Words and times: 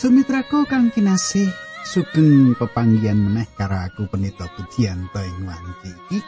Sumitraku 0.00 0.64
kang 0.64 0.88
kinasih 0.88 1.52
sugeng 1.84 2.56
pepanggian 2.56 3.20
meneh 3.20 3.44
karo 3.52 3.84
aku 3.84 4.08
pendeta 4.08 4.48
Budianto 4.48 5.20
ing 5.20 5.44
wanci 5.44 5.92
iki. 5.92 6.18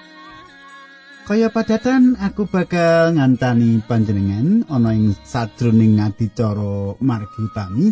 Kaya 1.24 1.48
padatan 1.48 2.20
aku 2.20 2.44
bakal 2.44 3.16
ngantani 3.16 3.80
panjenengan 3.80 4.68
ana 4.68 4.92
ing 4.92 5.16
sadroning 5.24 6.04
adicara 6.04 7.00
margi 7.00 7.48
utami. 7.48 7.88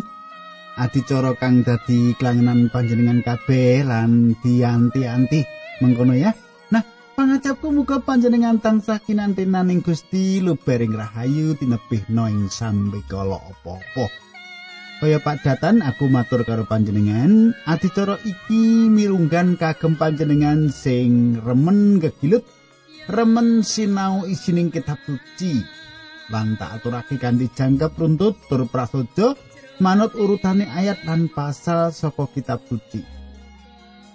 Adicara 0.77 1.33
kang 1.33 1.65
dadi 1.65 2.13
klangenan 2.13 2.69
panjenengan 2.69 3.25
kabeh 3.25 3.81
lan 3.81 4.37
dianti-anti 4.37 5.41
mengkono 5.81 6.13
ya. 6.13 6.29
Nah, 6.69 6.85
pangacapku 7.17 7.73
muga 7.73 8.05
panjenengan 8.05 8.61
tansah 8.61 9.01
kinantenan 9.01 9.73
ing 9.73 9.81
Gusti 9.81 10.45
lubering 10.45 10.93
rahayu 10.93 11.57
tinebih 11.57 12.05
no 12.13 12.29
ing 12.29 12.53
sampe 12.53 13.01
kala 13.09 13.41
apa-apa. 13.41 14.30
Kaya 15.01 15.17
Pak 15.17 15.41
Datan 15.41 15.81
aku 15.81 16.05
matur 16.13 16.45
karo 16.45 16.61
panjenengan, 16.69 17.57
adicara 17.65 18.21
iki 18.21 18.85
mirunggan 18.85 19.57
kagem 19.57 19.97
panjenengan 19.97 20.69
sing 20.69 21.41
remen 21.41 21.97
gegilut, 21.97 22.45
remen 23.09 23.65
sinau 23.65 24.29
isining 24.29 24.69
kitab 24.69 25.01
suci. 25.01 25.57
Lan 26.29 26.53
tak 26.61 26.77
aturake 26.77 27.17
kanthi 27.17 27.49
jangkep 27.49 27.97
runtut 27.97 28.37
tur 28.45 28.69
prasaja 28.69 29.33
manut 29.81 30.13
urutane 30.13 30.69
ayat 30.69 31.01
lan 31.09 31.33
pasal 31.33 31.89
saka 31.89 32.29
kitab 32.29 32.61
suci. 32.69 33.01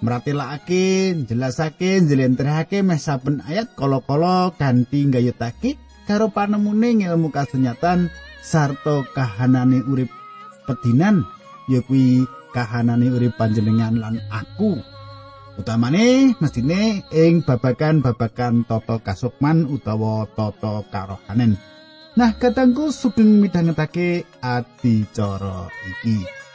Meratelake, 0.06 1.19
jelasake, 1.27 1.98
njlentrehake 1.98 2.87
meh 2.87 3.03
saben 3.03 3.43
ayat 3.43 3.75
kala-kala 3.75 4.55
ganti 4.55 5.03
gayutake 5.11 5.83
karo 6.06 6.31
panemune 6.31 6.95
ilmu 6.95 7.34
kasunyatan 7.34 8.06
sarta 8.39 9.03
kahanane 9.11 9.83
urip 9.91 10.16
pedinan 10.67 11.25
ya 11.70 11.81
kuwi 11.86 12.27
kahanane 12.53 13.09
urip 13.14 13.39
panjenengan 13.39 13.97
lan 13.97 14.20
aku. 14.28 14.77
Utamane 15.56 16.36
mestine 16.36 17.00
ing 17.09 17.41
babagan-babagan 17.41 18.69
tata 18.69 19.00
kasukman 19.00 19.64
utawa 19.64 20.28
tata 20.37 20.84
karohanen. 20.92 21.56
Nah 22.17 22.37
katangku 22.37 22.92
sugeng 22.92 23.41
midhangetake 23.41 24.28
adicara 24.44 25.72
iki 25.89 26.45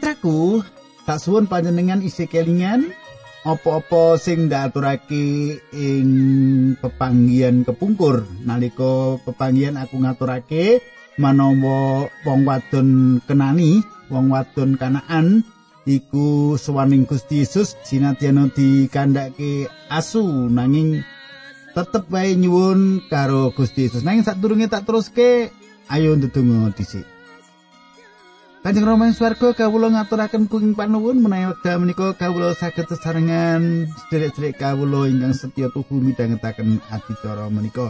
Mitraku, 0.00 0.64
tak 1.04 1.20
suwun 1.20 1.44
panjenengan 1.44 2.00
isi 2.00 2.24
kelingan 2.24 2.88
apa-apa 3.44 4.16
sing 4.16 4.48
ndaturake 4.48 5.60
ing 5.76 6.08
pepanggian 6.80 7.68
kepungkur. 7.68 8.24
Nalika 8.48 9.20
pepanggian 9.28 9.76
aku 9.76 10.00
ngaturake 10.00 10.80
manawa 11.20 12.08
wong 12.24 12.48
wadon 12.48 13.20
kenani 13.28 13.84
wong 14.08 14.32
wadon 14.32 14.80
kanaan 14.80 15.44
iku 15.84 16.56
suwaning 16.56 17.04
Gusti 17.04 17.44
Yesus 17.44 17.76
sinadyan 17.84 18.48
dikandhake 18.56 19.68
asu 19.92 20.24
nanging 20.48 21.04
tetep 21.76 22.08
wae 22.08 22.40
nyuwun 22.40 23.04
karo 23.12 23.52
Gusti 23.52 23.84
Yesus. 23.84 24.00
Nanging 24.00 24.24
sadurunge 24.24 24.64
tak 24.64 24.88
teruske 24.88 25.52
ayo 25.92 26.16
ndedonga 26.16 26.72
dhisik 26.72 27.09
Kanjeng 28.60 28.84
Rama 28.84 29.08
ing 29.08 29.16
swarga 29.16 29.56
kawula 29.56 29.88
ngaturaken 29.88 30.44
kuing 30.44 30.76
panuwun 30.76 31.24
menawi 31.24 31.48
wekdal 31.48 31.80
menika 31.80 32.12
kawula 32.12 32.52
saged 32.52 32.92
sesarengan 32.92 33.88
sedherek-sedherek 33.88 34.60
kawula 34.60 35.08
ingkang 35.08 35.32
setya 35.32 35.72
tuhu 35.72 35.96
midhangetaken 35.96 36.76
adicara 36.92 37.48
menika. 37.48 37.88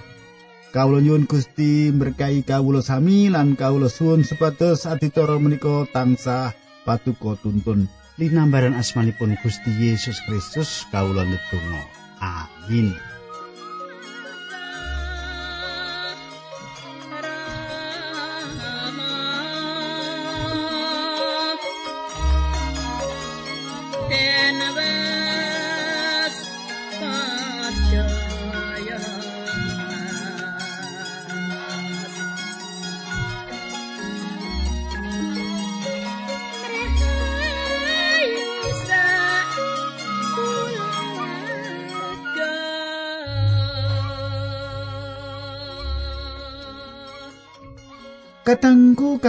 Kawula 0.71 1.03
nyuwun 1.03 1.27
Gusti 1.27 1.91
berkahi 1.91 2.47
kawula 2.47 2.87
sami 2.87 3.27
lan 3.27 3.59
kawula 3.59 3.91
suwun 3.91 4.23
supados 4.23 4.87
adicara 4.87 5.43
menika 5.43 5.91
tansah 5.91 6.55
patuko 6.87 7.35
tuntun 7.35 7.91
linambaran 8.23 8.79
asmanipun 8.79 9.35
Gusti 9.43 9.75
Yesus 9.75 10.23
Kristus 10.23 10.87
kawula 10.95 11.27
nedonga. 11.27 11.83
Amin. 12.23 12.95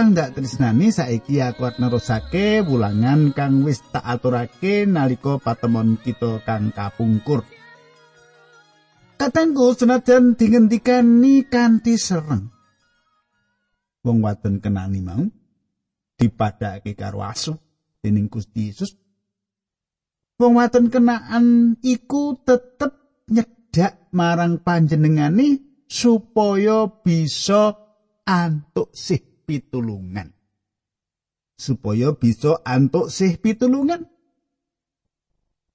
Kang 0.02 0.18
dak 0.18 0.34
tresnani 0.34 0.90
saiki 0.90 1.38
aku 1.38 1.78
nerusake 1.78 2.58
wulangan 2.66 3.30
kang 3.38 3.62
wis 3.62 3.78
tak 3.94 4.02
aturake 4.02 4.82
nalika 4.82 5.38
patemon 5.38 5.94
kita 5.94 6.42
kang 6.42 6.74
kapungkur. 6.74 7.46
Katangku 9.14 9.78
senajan 9.78 10.34
dingendikani 10.34 11.46
kanthi 11.46 11.94
sereng. 11.94 12.50
Wong 14.02 14.26
wadon 14.26 14.58
kenani 14.58 14.98
mau 15.06 15.22
dipadhake 16.18 16.98
karo 16.98 17.22
asu 17.22 17.54
dening 18.02 18.26
Gusti 18.26 18.74
Yesus. 18.74 18.98
Wong 20.34 20.58
wadon 20.58 20.90
kenaan 20.90 21.78
iku 21.78 22.42
tetep 22.42 22.90
nyedak 23.30 24.10
marang 24.10 24.58
panjenengane 24.66 25.62
supaya 25.86 26.90
bisa 26.90 27.78
antuk 28.26 28.90
sih 28.90 29.30
pitulungan. 29.52 30.32
Supaya 31.60 32.16
bisa 32.16 32.56
antuk 32.64 33.12
sih 33.12 33.36
pitulungan. 33.36 34.08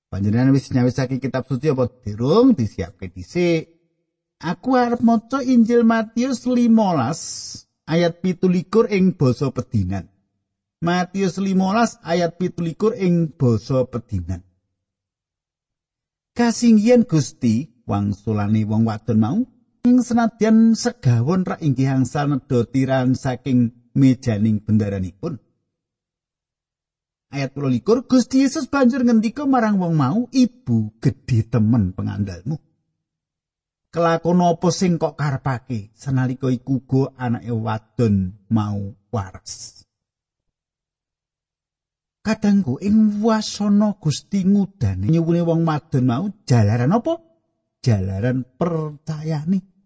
Panjenengan 0.10 0.50
wis 0.58 0.74
nyawisake 0.74 1.22
kitab 1.22 1.46
suci 1.46 1.70
apa 1.70 1.86
dirung 2.02 2.58
disiapke 2.58 3.14
dhisik. 3.14 3.70
Aku 4.42 4.74
arep 4.74 5.06
maca 5.06 5.46
Injil 5.46 5.86
Matius 5.86 6.50
15 6.50 6.74
ayat 7.86 8.18
17 8.26 8.90
ing 8.98 9.14
basa 9.14 9.54
pedinan. 9.54 10.10
Matius 10.82 11.38
15 11.38 12.02
ayat 12.02 12.34
17 12.42 12.98
ing 12.98 13.30
basa 13.38 13.86
pedinan. 13.86 14.42
Kasinggian 16.34 17.06
Gusti 17.06 17.70
wangsulane 17.86 18.66
wong 18.66 18.90
wadon 18.90 19.20
mau 19.22 19.40
ing 19.88 20.04
senadyan 20.04 20.76
segawon 20.76 21.48
rak 21.48 21.64
inggih 21.64 21.88
angsal 21.88 22.28
nedha 22.28 22.68
tiran 22.68 23.16
saking 23.16 23.72
mejaning 23.98 24.62
bendaranipun. 24.62 25.42
Ayat 27.28 27.52
12 27.52 28.08
Gusti 28.08 28.46
Yesus 28.46 28.72
banjur 28.72 29.04
ngendika 29.04 29.44
marang 29.44 29.82
wong 29.84 29.98
mau, 29.98 30.20
"Ibu 30.32 31.02
gedhe 31.04 31.44
temen 31.44 31.92
pengandalmu." 31.92 32.56
Kelakon 33.92 34.40
apa 34.46 34.68
sing 34.72 34.96
kok 34.96 35.18
karepake 35.18 35.92
senalika 35.92 36.48
iku 36.54 36.86
go 36.86 37.02
anake 37.18 37.52
wadon 37.52 38.36
mau 38.54 38.94
waras. 39.12 39.84
Kadangku 42.24 42.80
ing 42.84 43.24
wasana 43.24 43.96
Gusti 43.96 44.44
ngudane 44.44 45.08
nyuwune 45.08 45.42
wong 45.48 45.64
wadon 45.64 46.04
mau 46.04 46.28
jalaran 46.44 46.96
apa? 46.96 47.16
Jalaran 47.80 48.44
percayane. 48.60 49.77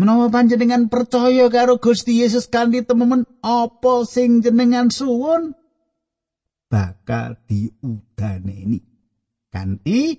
Menawa 0.00 0.32
panjenengan 0.32 0.88
percaya 0.88 1.46
karo 1.52 1.76
Gusti 1.76 2.24
Yesus 2.24 2.48
kanthi 2.48 2.80
tememen 2.80 3.28
apa 3.44 4.02
sing 4.08 4.40
jenengan 4.40 4.88
suwun 4.88 5.52
bakal 6.72 7.36
diudaneni 7.44 8.80
kanthi 9.52 10.16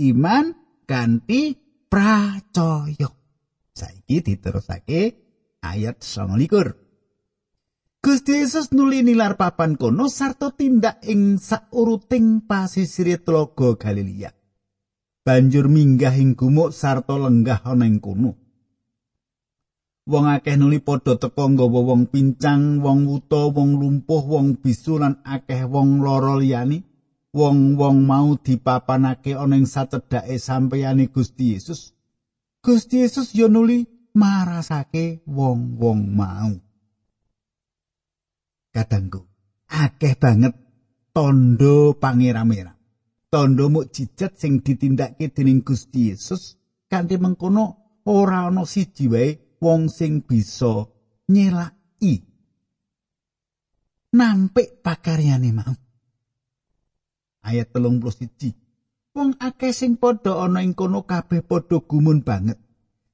iman 0.00 0.56
kanthi 0.88 1.60
pracaya. 1.92 3.12
Saiki 3.76 4.24
diterusake 4.24 5.14
ayat 5.60 6.00
29. 6.00 6.72
Gusti 8.00 8.32
Yesus 8.32 8.72
nuli 8.72 9.04
nilar 9.04 9.36
papan 9.36 9.76
kono 9.76 10.08
sarta 10.08 10.48
tindak 10.48 10.96
ing 11.04 11.36
sauruting 11.36 12.48
pasisir 12.48 13.20
tlaga 13.20 13.76
Galilea. 13.76 14.32
banjur 15.20 15.68
minggah 15.68 16.16
ing 16.16 16.32
gumuk 16.32 16.72
sarta 16.72 17.20
lenggah 17.20 17.60
ana 17.62 17.84
ing 17.84 18.00
kono. 18.00 18.40
Wong 20.10 20.26
akeh 20.26 20.58
nuli 20.58 20.82
padha 20.82 21.14
teka 21.22 21.44
nggawa 21.46 21.80
wong 21.88 22.02
pincang, 22.10 22.82
wong 22.82 23.06
wuta, 23.06 23.46
wong 23.46 23.78
lumpuh, 23.78 24.22
wong 24.26 24.58
bisu 24.58 24.98
lan 24.98 25.14
akeh 25.22 25.62
wong 25.70 26.02
lara 26.02 26.34
liyane. 26.34 26.82
Wong-wong 27.30 28.10
mau 28.10 28.34
dipapanake 28.34 29.38
ana 29.38 29.54
ing 29.54 29.62
sacedhake 29.70 30.34
sampeyane 30.34 31.06
Gusti 31.14 31.54
Yesus. 31.54 31.94
Gusti 32.58 33.06
Yesus 33.06 33.38
yo 33.38 33.46
nuli 33.46 33.86
marasake 34.18 35.22
wong-wong 35.30 36.10
mau. 36.10 36.58
Kadangku, 38.74 39.22
akeh 39.70 40.18
banget 40.18 40.58
tondo 41.14 41.94
pangeramera. 41.94 42.74
Tondo 43.30 43.70
mukjizat 43.70 44.34
sing 44.34 44.58
ditindakake 44.58 45.30
dening 45.30 45.62
Gusti 45.62 46.10
Yesus 46.10 46.58
kanthi 46.90 47.14
mengkono 47.14 47.78
ora 48.10 48.50
ana 48.50 48.66
siji 48.66 49.06
wae 49.06 49.38
wong 49.60 49.92
sing 49.92 50.24
bisa 50.24 50.88
nyelaki 51.28 52.24
nampik 54.10 54.82
pakaryane 54.82 55.50
mau. 55.54 55.74
Ayat 57.40 57.72
telung 57.72 58.02
puluh 58.02 58.12
siji. 58.12 58.52
Wong 59.16 59.34
akeh 59.40 59.72
sing 59.72 59.96
padha 59.96 60.44
ana 60.44 60.60
ing 60.60 60.76
kono 60.76 61.02
kabeh 61.02 61.40
padha 61.44 61.80
gumun 61.82 62.20
banget. 62.20 62.58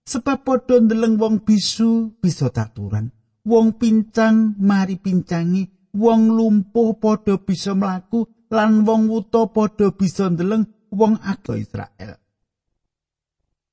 Sebab 0.07 0.43
padha 0.47 0.83
ndeleng 0.83 1.19
wong 1.19 1.43
bisu 1.43 2.15
bisa 2.19 2.51
taturan. 2.51 3.11
Wong 3.47 3.79
pincang 3.79 4.59
mari 4.59 4.99
pincangi, 4.99 5.95
wong 5.95 6.35
lumpuh 6.35 6.99
padha 6.99 7.39
bisa 7.39 7.79
mlaku 7.79 8.27
lan 8.51 8.83
wong 8.83 9.07
wuta 9.07 9.47
padha 9.47 9.95
bisa 9.95 10.27
ndeleng 10.27 10.67
wong 10.91 11.15
akeh 11.23 11.63
Israel. 11.63 12.19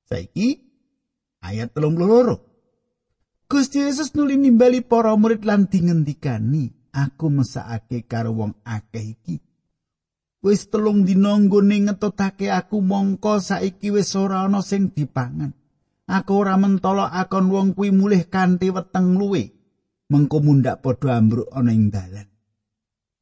Saiki 0.06 0.48
ayat 1.42 1.74
32. 1.74 2.53
Gusti 3.54 3.86
Yesus 3.86 4.10
nuli 4.18 4.34
nimbali 4.34 4.82
para 4.82 5.14
murid 5.14 5.46
lan 5.46 5.70
dingendikani, 5.70 6.74
aku 6.90 7.30
mesakake 7.30 8.02
karo 8.02 8.34
wong 8.34 8.58
akeh 8.66 9.14
iki. 9.14 9.38
Wis 10.42 10.66
telung 10.66 11.06
dina 11.06 11.38
nggone 11.38 11.86
ngetutake 11.86 12.50
aku 12.50 12.82
mongko 12.82 13.38
saiki 13.38 13.94
wis 13.94 14.10
ora 14.18 14.42
ana 14.42 14.58
sing 14.58 14.90
dipangan. 14.90 15.54
Aku 16.10 16.34
ora 16.34 16.58
mentolo 16.58 17.06
akon 17.06 17.46
wong 17.46 17.78
kuwi 17.78 17.94
mulih 17.94 18.26
kanthi 18.26 18.74
weteng 18.74 19.22
luwe. 19.22 19.54
mengko 20.10 20.42
mundak 20.42 20.82
padha 20.82 21.14
ambruk 21.22 21.46
ana 21.54 21.70
ing 21.70 21.94
dalan. 21.94 22.26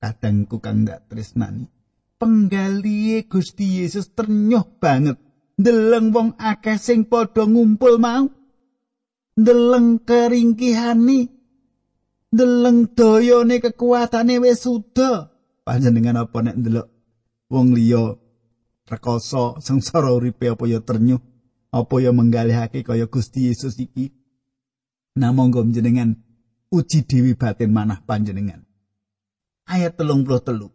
Kadangku 0.00 0.64
kang 0.64 0.88
dak 0.88 1.12
tresnani. 1.12 1.68
Penggalihe 2.16 3.28
Gusti 3.28 3.84
Yesus 3.84 4.08
ternyuh 4.16 4.64
banget 4.80 5.20
ndeleng 5.60 6.08
wong 6.08 6.28
akeh 6.40 6.80
sing 6.80 7.04
padha 7.04 7.44
ngumpul 7.44 8.00
mau. 8.00 8.32
Ndeleng 9.32 10.04
keringkihani. 10.04 11.24
Ndeleng 12.32 12.92
dayane 12.92 13.60
kekuatane 13.64 14.36
wis 14.44 14.64
suda. 14.64 15.32
Panjenengan 15.64 16.26
apa 16.26 16.38
nek 16.42 16.56
ndelok 16.58 16.86
wong 17.48 17.72
liya 17.76 18.12
rekoso 18.88 19.56
sengsara 19.62 20.10
uripe 20.10 20.50
apa 20.50 20.64
ya 20.66 20.82
ternyuh 20.82 21.22
apa 21.70 21.94
ya 22.02 22.10
menggalihake 22.10 22.84
kaya 22.84 23.08
Gusti 23.08 23.48
Yesus 23.48 23.78
iki. 23.80 24.12
Namung 25.16 25.52
jenengan 25.72 26.16
uji 26.72 27.04
dewi 27.04 27.36
batin 27.36 27.72
manah 27.72 28.00
panjenengan. 28.04 28.64
Ayat 29.68 29.96
telung 29.96 30.24
puluh 30.24 30.40
telu. 30.40 30.68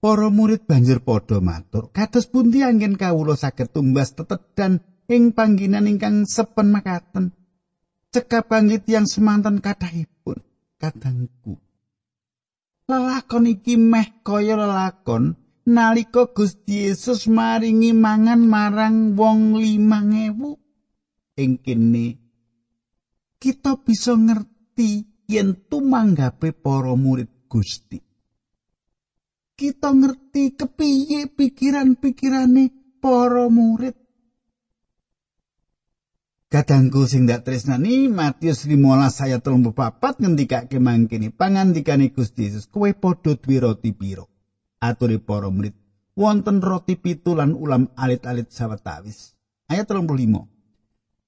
Para 0.00 0.28
murid 0.28 0.64
banjur 0.68 1.00
padha 1.00 1.40
matur, 1.40 1.88
kados 1.88 2.28
pundi 2.28 2.60
angin 2.60 3.00
kawula 3.00 3.32
saged 3.32 3.72
tumbas 3.72 4.12
tetedan 4.12 4.80
ing 5.08 5.32
pangginan 5.32 5.88
ingkang 5.88 6.28
sepen 6.28 6.68
makaten. 6.68 7.32
Cekap 8.16 8.48
bangit 8.48 8.88
yang 8.88 9.04
semanten 9.04 9.60
kathahipun, 9.60 10.40
kadangku. 10.80 11.60
Lelakon 12.88 13.44
iki 13.44 13.76
meh 13.76 14.08
kaya 14.24 14.56
lelakon 14.56 15.36
nalika 15.68 16.24
Gusti 16.32 16.88
Yesus 16.88 17.28
maringi 17.28 17.92
mangan 17.92 18.40
marang 18.40 19.12
wong 19.20 19.60
limang 19.60 20.16
ewu. 20.16 20.56
Ing 21.36 21.60
kene 21.60 22.16
kita 23.36 23.76
bisa 23.84 24.16
ngerti 24.16 25.04
yen 25.28 25.68
tumanggape 25.68 26.56
para 26.56 26.96
murid 26.96 27.28
Gusti. 27.52 28.00
Kita 29.52 29.92
ngerti 29.92 30.56
kepiye 30.56 31.28
pikiran-pikirane 31.36 32.96
para 32.96 33.44
murid. 33.52 34.05
Kadangku 36.56 37.04
sing 37.04 37.28
dak 37.28 37.44
tresnani 37.44 38.08
Matius 38.08 38.64
15 38.64 39.28
ayat 39.28 39.44
34 39.44 40.24
ngendikake 40.24 40.80
mangkene 40.80 41.28
pangandikane 41.28 42.08
Gusti 42.16 42.48
Yesus 42.48 42.64
kowe 42.72 42.88
padha 42.96 43.36
duwe 43.36 43.60
roti 43.60 43.92
piro 43.92 44.32
aturi 44.80 45.20
para 45.20 45.52
murid 45.52 45.76
wonten 46.16 46.64
roti 46.64 46.96
pitu 46.96 47.36
lan 47.36 47.52
ulam 47.52 47.92
alit-alit 47.92 48.48
sawetawis 48.48 49.36
ayat 49.68 49.84
35 49.84 50.48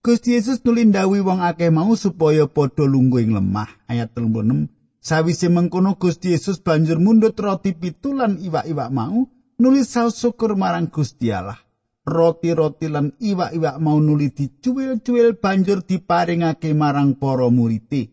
Gusti 0.00 0.32
Yesus 0.32 0.64
nulindawi 0.64 1.20
wong 1.20 1.44
akeh 1.44 1.68
mau 1.68 1.92
supaya 1.92 2.48
padha 2.48 2.88
lungguh 2.88 3.20
ing 3.20 3.36
lemah. 3.36 3.68
Ayat 3.84 4.16
36. 4.16 4.72
Sawise 5.04 5.52
mengkono 5.52 6.00
Gusti 6.00 6.32
Yesus 6.32 6.56
banjur 6.64 6.96
mundut 6.96 7.36
roti 7.36 7.76
pitu 7.76 8.16
lan 8.16 8.40
iwak-iwak 8.40 8.88
mau 8.88 9.28
nulis 9.60 9.92
saus 9.92 10.16
syukur 10.16 10.56
marang 10.56 10.88
Gusti 10.88 11.28
Allah. 11.36 11.67
Roti-roti 12.08 12.88
lan 12.88 13.12
iwak-iwak 13.20 13.76
mau 13.84 14.00
nuli 14.00 14.32
dicuwil-cuwil 14.32 15.36
banjur 15.36 15.84
diparingake 15.84 16.72
marang 16.72 17.20
para 17.20 17.52
murid. 17.52 18.08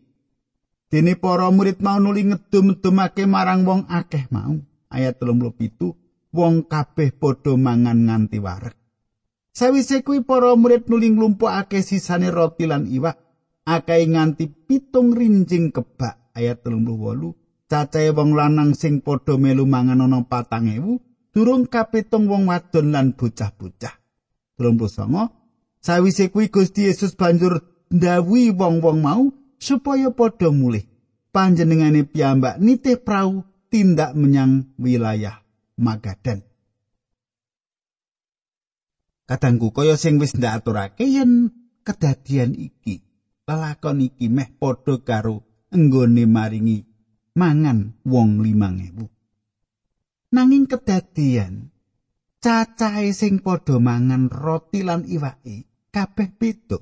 Dene 0.91 1.15
para 1.15 1.47
murid 1.47 1.79
mau 1.79 1.97
nuli 1.97 2.27
ngedum-dumake 2.27 3.23
marang 3.23 3.63
wong 3.63 3.81
akeh 3.87 4.27
mau. 4.29 4.59
Ayat 4.91 5.17
37. 5.19 5.95
Wong 6.35 6.67
kabeh 6.67 7.15
padha 7.15 7.55
mangan 7.55 8.11
nganti 8.11 8.37
wareg. 8.43 8.75
Sawise 9.55 10.03
kuwi 10.03 10.19
para 10.27 10.51
murid 10.59 10.91
nuli 10.91 11.15
nglumpukake 11.15 11.79
sisane 11.79 12.27
roti 12.27 12.67
lan 12.67 12.91
iwak, 12.91 13.15
akeh 13.63 14.03
nganti 14.03 14.51
pitung 14.67 15.15
rinjing 15.15 15.71
kebak 15.71 16.35
ayat 16.35 16.59
38. 16.59 17.71
Cacahe 17.71 18.11
wong 18.13 18.35
lanang 18.35 18.75
sing 18.75 18.99
padha 18.99 19.39
melu 19.39 19.63
mangan 19.63 20.03
ana 20.05 20.21
4000, 20.21 21.14
durung 21.35 21.67
kapitung 21.67 22.31
wong 22.31 22.47
wadon 22.47 22.95
lan 22.95 23.11
bocah-bocah. 23.11 23.99
39. 24.55 25.83
Sawise 25.83 26.31
kuwi 26.31 26.47
Gusti 26.47 26.87
Yesus 26.87 27.19
banjur 27.19 27.59
ndawuhi 27.91 28.55
wong-wong 28.55 29.03
mau 29.03 29.23
supaya 29.59 30.07
padha 30.15 30.47
mulih. 30.47 30.87
Panjenengane 31.35 32.07
piyambak 32.07 32.63
nitih 32.63 33.03
prau 33.03 33.43
tindak 33.67 34.15
menyang 34.15 34.71
wilayah 34.79 35.43
Magadan. 35.75 36.47
Kadangku 39.27 39.75
kaya 39.75 39.99
sing 39.99 40.15
wis 40.15 40.31
ndak 40.39 40.63
aturake 40.63 41.03
yen 41.03 41.51
kedadian 41.83 42.55
iki 42.55 43.03
lelakon 43.43 44.07
iki 44.07 44.31
meh 44.31 44.55
padha 44.55 44.95
karo 45.03 45.43
enggone 45.75 46.23
maringi 46.23 46.87
mangan 47.35 47.99
wong 48.07 48.39
5000 48.39 49.14
nanging 50.33 50.65
kedadian 50.65 51.69
cacahe 52.41 53.11
sing 53.13 53.41
padha 53.41 53.77
mangan 53.81 54.29
roti 54.29 54.81
lan 54.81 55.05
iwake 55.05 55.65
kabeh 55.93 56.29
beda 56.37 56.79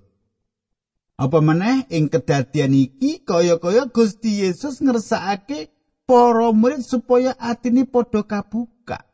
apa 1.14 1.40
meneh 1.46 1.86
ing 1.94 2.10
kedadian 2.10 2.74
iki 2.74 3.22
kaya-kaya 3.22 3.86
Gusti 3.94 4.42
Yesus 4.42 4.82
ngersakake 4.82 5.70
para 6.10 6.50
murid 6.50 6.82
supaya 6.82 7.38
atine 7.38 7.86
padha 7.86 8.26
kabuka? 8.26 9.06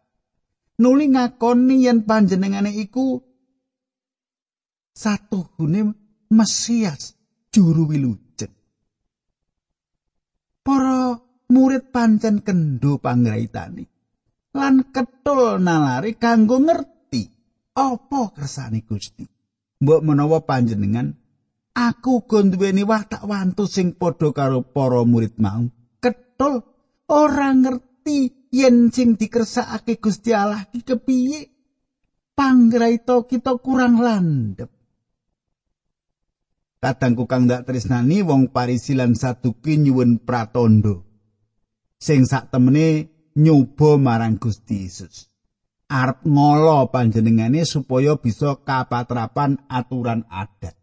Nuli 0.80 1.12
ngakoni 1.12 1.84
yen 1.84 2.08
panjenengane 2.08 2.72
iku 2.72 3.20
satuhune 4.96 5.92
Mesias 6.32 7.20
juru 7.52 7.90
wilujeng. 7.90 8.54
Para 10.64 11.20
murid 11.52 11.92
pancen 11.92 12.46
kendo 12.46 13.02
pangraitani 13.02 13.89
lan 14.60 14.92
ketul 14.92 15.64
nalari 15.64 16.20
kanggo 16.20 16.60
ngerti 16.60 17.24
apa 17.80 18.36
kersane 18.36 18.84
Gusti. 18.84 19.24
Mbok 19.80 20.02
menawa 20.04 20.44
panjenengan 20.44 21.16
aku 21.72 22.20
uga 22.20 22.44
duweni 22.44 22.84
watak 22.84 23.24
wantu 23.24 23.64
sing 23.64 23.96
padha 23.96 24.36
karo 24.36 24.60
para 24.68 25.08
murid 25.08 25.40
mau. 25.40 25.64
Ketul 26.04 26.60
ora 27.08 27.56
ngerti 27.56 28.52
yen 28.52 28.92
sing 28.92 29.16
dikersakake 29.16 29.98
Gusti 30.04 30.36
Allah 30.36 30.68
iki 30.68 30.84
kepiye 30.84 31.40
panggraita 32.36 33.24
kita 33.28 33.58
kurang 33.60 34.02
landhep 34.02 34.72
Kadangku 36.80 37.28
kang 37.28 37.44
ndak 37.44 37.68
tresnani 37.68 38.24
wong 38.24 38.56
Parisi 38.56 38.96
lan 38.96 39.12
Saduki 39.12 39.76
nyuwun 39.76 40.24
pratondo 40.24 41.04
sing 42.00 42.24
sak 42.24 42.48
temene 42.48 43.19
nyoba 43.40 43.96
marang 43.96 44.36
Gusti 44.44 44.84
Yesus. 44.84 45.30
arep 45.90 46.22
ngolo 46.22 46.94
panjenengane 46.94 47.66
supaya 47.66 48.14
bisa 48.22 48.62
kapatrapan 48.62 49.58
aturan 49.66 50.24
adat. 50.30 50.78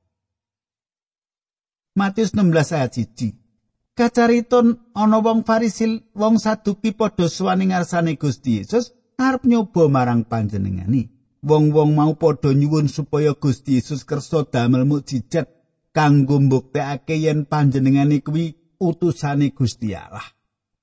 Matius 1.96 2.34
16 2.34 2.76
ayat 2.76 2.92
1. 2.92 3.96
Kacariton 3.96 4.92
ana 4.92 5.24
wong 5.24 5.40
Farisi 5.48 6.12
wong 6.12 6.36
Saduki 6.36 6.92
padha 6.92 7.32
suwani 7.32 7.72
ngarsane 7.72 8.20
Gusti 8.20 8.60
Yesus 8.60 8.92
arep 9.16 9.48
nyoba 9.48 9.88
marang 9.88 10.28
panjenengane. 10.28 11.08
Wong-wong 11.46 11.94
mau 11.96 12.12
padha 12.18 12.52
nyuwun 12.52 12.90
supaya 12.90 13.32
Gusti 13.32 13.80
Yesus 13.80 14.04
kersa 14.04 14.44
damel 14.52 14.84
mukjizat 14.84 15.48
kanggo 15.96 16.42
mbuktekake 16.42 17.16
yen 17.24 17.48
panjenengane 17.48 18.20
kuwi 18.20 18.76
utusane 18.76 19.54
Gusti 19.56 19.96
Allah. 19.96 20.26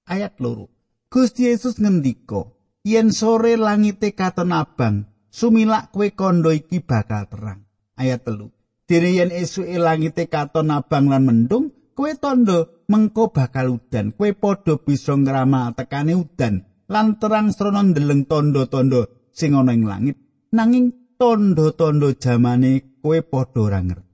Ayat 0.10 0.42
loro. 0.42 0.73
Gusti 1.14 1.46
Yesus 1.46 1.78
ngendika, 1.78 2.50
"Yen 2.82 3.14
sore 3.14 3.54
langite 3.54 4.18
katon 4.18 4.50
abang, 4.50 5.06
sumilak 5.30 5.94
kowe 5.94 6.10
kondo 6.10 6.50
iki 6.50 6.82
bakal 6.82 7.30
terang." 7.30 7.70
Ayat 7.94 8.26
telu. 8.26 8.50
Dene 8.90 9.14
yen 9.14 9.30
esuke 9.30 9.78
langite 9.78 10.26
katon 10.26 10.74
abang 10.74 11.14
lan 11.14 11.22
mendung, 11.30 11.70
kowe 11.94 12.10
tondo 12.18 12.82
mengko 12.90 13.30
bakal 13.30 13.78
udan. 13.78 14.10
Kowe 14.18 14.34
padha 14.34 14.74
bisa 14.82 15.14
ngramal 15.14 15.78
tekane 15.78 16.18
udan 16.18 16.66
lan 16.90 17.22
terang 17.22 17.54
srana 17.54 17.86
ndeleng 17.86 18.26
tondo-tondo 18.26 19.30
sing 19.30 19.54
ana 19.54 19.78
ing 19.78 19.86
langit. 19.86 20.18
Nanging 20.50 21.14
tondo-tondo 21.22 22.18
jamane 22.18 22.98
kowe 23.06 23.22
padha 23.22 23.60
ora 23.62 23.86
ngerti. 23.86 24.13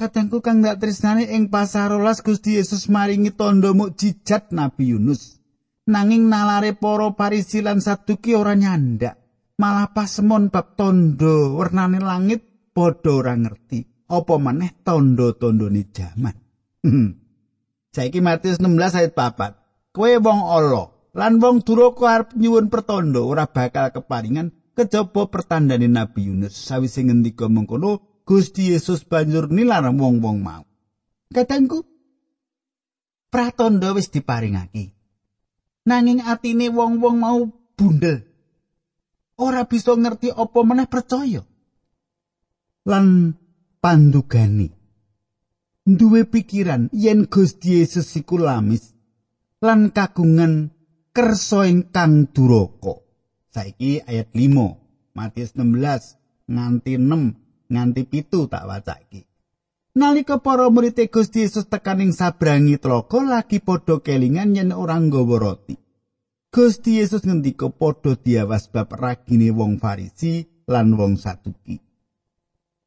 Kadangku 0.00 0.40
kang 0.40 0.64
dak 0.64 0.80
tresnane 0.80 1.28
ing 1.28 1.52
pasar 1.52 1.92
rolas 1.92 2.24
Gusti 2.24 2.56
Yesus 2.56 2.88
maringi 2.88 3.36
tandha 3.36 3.76
mukjizat 3.76 4.48
Nabi 4.48 4.96
Yunus. 4.96 5.36
Nanging 5.92 6.24
nalare 6.32 6.72
para 6.72 7.12
parisi 7.12 7.60
lan 7.60 7.84
saduki 7.84 8.32
ora 8.32 8.56
nyandak. 8.56 9.20
Malah 9.60 9.92
pasemon 9.92 10.48
bab 10.48 10.72
tandha 10.72 11.52
wernane 11.52 12.00
langit 12.00 12.72
padha 12.72 13.12
ora 13.12 13.36
ngerti. 13.36 14.08
Apa 14.08 14.40
maneh 14.40 14.80
tandha-tandhane 14.80 15.92
jaman. 15.92 16.36
Saiki 17.92 18.24
Matius 18.24 18.56
16 18.56 18.96
ayat 18.96 19.12
4. 19.12 19.92
Kowe 19.92 20.12
wong 20.16 20.40
ala 20.48 20.96
lan 21.12 21.36
wong 21.44 21.60
duraka 21.60 22.08
arep 22.08 22.28
nyuwun 22.40 22.72
pertanda 22.72 23.20
ora 23.20 23.44
bakal 23.44 23.92
keparingan 23.92 24.56
kejaba 24.72 25.28
pertandane 25.28 25.92
Nabi 25.92 26.32
Yunus. 26.32 26.56
Sawise 26.56 27.04
ngendika 27.04 27.52
mengkono, 27.52 28.09
Gusti 28.30 28.70
Yesus 28.70 29.02
banjur 29.02 29.50
nilar 29.50 29.82
wong-wong 29.90 30.38
mau. 30.38 30.62
Katengku 31.34 31.82
pratandha 33.26 33.90
wis 33.90 34.06
diparingake. 34.06 34.94
Nanging 35.90 36.22
atine 36.22 36.70
wong-wong 36.70 37.18
mau 37.18 37.50
bundel. 37.74 38.22
Ora 39.34 39.66
bisa 39.66 39.98
ngerti 39.98 40.30
apa 40.30 40.60
meneh 40.62 40.86
percaya. 40.86 41.42
Lan 42.86 43.34
pandugani 43.82 44.70
duwe 45.82 46.22
pikiran 46.22 46.86
yen 46.94 47.26
Gusti 47.26 47.82
Yesus 47.82 48.14
iku 48.14 48.38
lamis 48.38 48.94
lan 49.58 49.90
kagungan 49.90 50.70
kersa 51.10 51.66
ingkang 51.66 52.30
duraka. 52.30 53.02
Saiki 53.50 53.98
ayat 54.06 54.30
5 54.30 55.18
Matius 55.18 55.58
16 55.58 56.46
nganti 56.46 56.94
6 56.94 57.49
nganti 57.70 58.02
pitu 58.04 58.50
tak 58.50 58.66
wacake. 58.66 59.30
Nalika 59.90 60.38
para 60.38 60.70
murid 60.70 60.98
Gusti 61.10 61.42
Yesus 61.42 61.66
tekaning 61.66 62.14
sabrangi 62.14 62.78
tlaga 62.78 63.26
lagi 63.26 63.58
padha 63.58 63.98
kelingan 63.98 64.54
yen 64.54 64.70
ora 64.70 64.94
nggawa 64.98 65.36
roti. 65.38 65.74
Gusti 66.54 67.02
Yesus 67.02 67.26
ngendika 67.26 67.70
padha 67.74 68.14
diawas 68.14 68.70
bab 68.70 68.90
ragine 68.94 69.50
wong 69.50 69.82
Farisi 69.82 70.46
lan 70.70 70.94
wong 70.94 71.18
Saduki. 71.18 71.82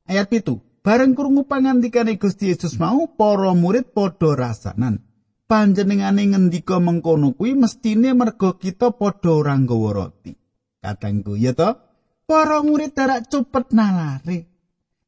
Ayat 0.07 0.31
pitu. 0.31 0.63
Bareng 0.83 1.15
krungu 1.15 1.47
pangandikane 1.47 2.19
Gusti 2.19 2.51
Yesus 2.51 2.75
mau 2.75 3.07
para 3.15 3.55
murid 3.55 3.95
padha 3.95 4.35
rasanan. 4.35 4.99
Panjenengane 5.47 6.27
ngendika 6.27 6.79
mengkono 6.79 7.35
kuwi 7.35 7.55
mestine 7.55 8.11
merga 8.15 8.55
kita 8.59 8.95
padha 8.95 9.31
ora 9.31 9.55
nggawa 9.59 9.91
roti. 9.91 10.35
Kadangku 10.83 11.39
ya 11.39 11.55
to, 11.55 11.79
para 12.27 12.59
murid 12.63 12.95
darak 12.95 13.31
cepet 13.31 13.71
nalare. 13.71 14.52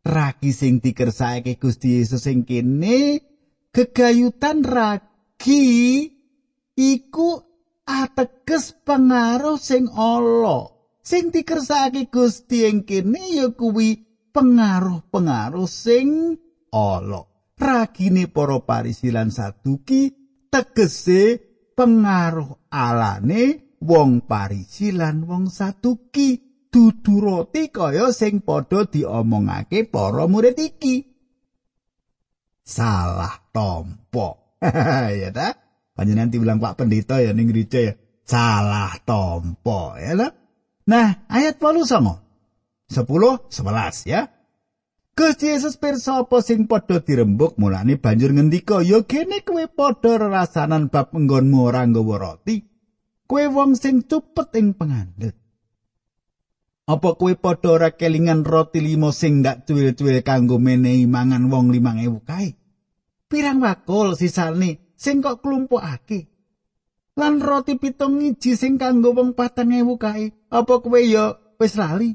Ragi 0.06 0.54
sing 0.54 0.78
dikersake 0.78 1.58
Gusti 1.58 1.98
Yesus 1.98 2.30
sing 2.30 2.46
kene 2.46 3.18
gegayutan 3.74 4.62
ragi 4.62 6.06
iku 6.78 7.42
ateges 7.90 8.78
pengaruh 8.86 9.58
sing 9.58 9.90
ala. 9.90 10.70
Sing 11.06 11.34
dikersake 11.34 12.10
Gusti 12.14 12.70
ing 12.70 12.86
kene 12.86 13.22
ya 13.34 13.50
kuwi 13.50 13.98
pengaruh-pengaruh 14.30 15.70
sing 15.70 16.38
ala. 16.70 17.26
Ragine 17.56 18.28
para 18.30 18.60
parisilan 18.62 19.32
saduki 19.32 20.12
tegese 20.52 21.40
pengaruh 21.74 22.68
alane 22.68 23.76
wong 23.80 24.28
parisilan 24.28 25.24
wong 25.24 25.48
saduki 25.48 26.55
dudu 26.76 27.24
roti 27.24 27.72
kaya 27.72 28.12
sing 28.12 28.44
padha 28.44 28.84
diomongake 28.84 29.88
para 29.88 30.28
murid 30.28 30.60
iki. 30.60 31.08
Salah 32.68 33.40
tompo. 33.56 34.60
ya 35.24 35.32
ta? 35.32 35.56
Panjenengan 35.96 36.36
dibilang 36.36 36.60
Pak 36.60 36.84
Pendeta 36.84 37.24
ya 37.24 37.32
ning 37.32 37.48
gereja 37.48 37.80
ya. 37.80 37.94
Salah 38.28 38.92
tompo 39.08 39.96
ya 39.96 40.20
ta? 40.20 40.28
Nah, 40.92 41.24
ayat 41.32 41.64
89. 41.64 42.92
10 42.92 43.08
11 43.56 44.12
ya. 44.12 44.28
Gusti 45.16 45.48
Yesus 45.48 45.80
pirsa 45.80 46.28
apa 46.28 46.44
sing 46.44 46.68
padha 46.68 47.00
dirembuk 47.00 47.56
mulane 47.56 47.96
banjur 47.96 48.36
ngendika 48.36 48.84
ya 48.84 49.00
kene 49.08 49.48
kowe 49.48 49.64
padha 49.72 50.20
rasanan 50.20 50.92
bab 50.92 51.16
nggonmu 51.16 51.72
ora 51.72 51.88
nggawa 51.88 52.16
roti. 52.20 52.68
Kowe 53.24 53.48
wong 53.48 53.80
sing 53.80 54.04
cupet 54.04 54.52
ing 54.60 54.76
pengandhet. 54.76 55.45
Apa 56.86 57.18
kowe 57.18 57.34
padha 57.34 57.70
ora 57.74 57.90
kelingan 57.98 58.46
roti 58.46 58.78
limo 58.78 59.10
sing 59.10 59.42
ndak 59.42 59.66
cuwil-cuwil 59.66 60.22
kanggo 60.22 60.62
menehi 60.62 61.10
mangan 61.10 61.50
wong 61.50 61.74
5000 61.74 62.22
kae? 62.22 62.54
Pirang 63.26 63.66
wakul 63.66 64.14
sisane 64.14 64.94
sing 64.94 65.18
kok 65.26 65.42
klumpukake? 65.42 66.30
Lan 67.18 67.42
roti 67.42 67.82
pitung 67.82 68.22
iji 68.22 68.54
sing 68.54 68.78
kanggo 68.78 69.18
wong 69.18 69.34
4000 69.34 69.98
kae, 69.98 70.26
apa 70.54 70.74
kowe 70.78 71.00
ya 71.02 71.34
wis 71.58 71.74
lali? 71.74 72.14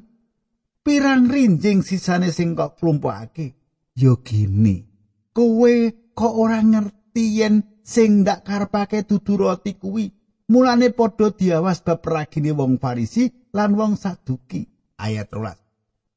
Pirang 0.87 1.27
rinjing 1.27 1.83
sisane 1.83 2.31
sing 2.31 2.55
kok 2.55 2.79
klumpukake? 2.79 3.59
Yo 3.99 4.23
gini, 4.23 4.87
kowe 5.35 5.75
kok 6.15 6.35
ora 6.39 6.63
ngerti 6.63 7.43
yen 7.43 7.83
sing 7.83 8.23
ndak 8.23 8.47
karepake 8.47 9.03
dudu 9.03 9.35
roti 9.35 9.75
kuwi 9.75 10.15
mulane 10.47 10.95
padha 10.95 11.35
diawas 11.35 11.83
bab 11.83 12.07
ragine 12.07 12.55
wong 12.55 12.79
Farisi 12.79 13.40
lan 13.55 13.77
wong 13.77 13.99
saduki. 13.99 14.67
Ayat 15.01 15.33
13 15.33 15.71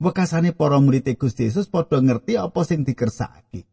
wekasane 0.04 0.52
para 0.52 0.84
murid 0.84 1.08
Gusti 1.16 1.48
Yesus 1.48 1.72
padha 1.72 2.04
ngerti 2.04 2.36
apa 2.36 2.68
sing 2.68 2.84
dikersakake. 2.84 3.64